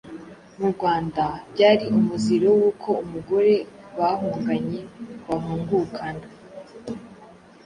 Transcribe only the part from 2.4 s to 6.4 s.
w'uko umugore bahunganye bahungukana;